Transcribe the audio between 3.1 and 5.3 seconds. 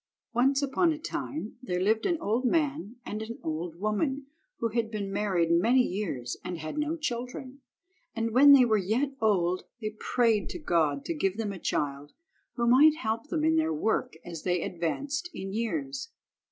an old woman, who had been